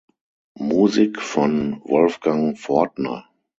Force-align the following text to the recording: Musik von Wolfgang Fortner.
Musik 0.57 1.21
von 1.21 1.79
Wolfgang 1.85 2.57
Fortner. 2.57 3.29